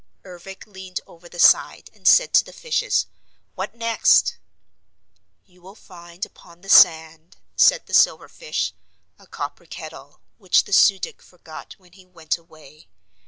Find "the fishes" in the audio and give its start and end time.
2.43-3.05